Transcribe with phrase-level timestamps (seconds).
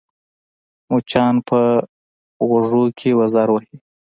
[0.91, 1.59] مچان په
[2.47, 3.75] غوږو کې وزر وهي